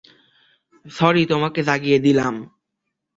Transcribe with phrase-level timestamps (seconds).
[0.85, 2.35] Sorry, তোমাকে জাগিয়ে দিলাম।